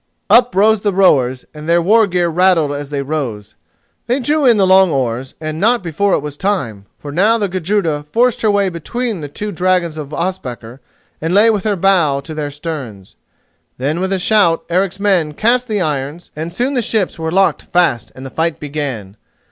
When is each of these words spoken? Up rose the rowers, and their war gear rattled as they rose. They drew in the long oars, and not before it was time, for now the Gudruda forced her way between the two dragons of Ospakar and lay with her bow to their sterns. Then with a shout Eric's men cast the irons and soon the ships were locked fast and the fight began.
Up 0.31 0.55
rose 0.55 0.81
the 0.81 0.95
rowers, 0.95 1.45
and 1.53 1.69
their 1.69 1.79
war 1.79 2.07
gear 2.07 2.27
rattled 2.27 2.71
as 2.71 2.89
they 2.89 3.03
rose. 3.03 3.53
They 4.07 4.19
drew 4.19 4.47
in 4.47 4.57
the 4.57 4.65
long 4.65 4.89
oars, 4.89 5.35
and 5.39 5.59
not 5.59 5.83
before 5.83 6.13
it 6.15 6.23
was 6.23 6.37
time, 6.37 6.87
for 6.97 7.11
now 7.11 7.37
the 7.37 7.47
Gudruda 7.47 8.01
forced 8.09 8.41
her 8.41 8.49
way 8.49 8.69
between 8.69 9.21
the 9.21 9.27
two 9.27 9.51
dragons 9.51 9.97
of 9.99 10.11
Ospakar 10.11 10.79
and 11.21 11.35
lay 11.35 11.51
with 11.51 11.65
her 11.65 11.75
bow 11.75 12.19
to 12.21 12.33
their 12.33 12.49
sterns. 12.49 13.15
Then 13.77 13.99
with 13.99 14.11
a 14.11 14.17
shout 14.17 14.63
Eric's 14.71 14.99
men 14.99 15.35
cast 15.35 15.67
the 15.67 15.81
irons 15.81 16.31
and 16.35 16.51
soon 16.51 16.73
the 16.73 16.81
ships 16.81 17.19
were 17.19 17.29
locked 17.29 17.61
fast 17.61 18.11
and 18.15 18.25
the 18.25 18.31
fight 18.31 18.59
began. 18.59 19.17